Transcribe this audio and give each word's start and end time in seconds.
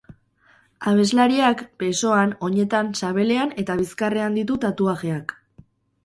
Abeslariak 0.91 1.59
besoan, 1.83 2.33
oinetan, 2.47 2.89
sabelean, 3.01 3.53
eta 3.65 3.75
bizkarrean 3.83 4.39
ditu 4.39 4.57
tatuajeak. 4.65 5.37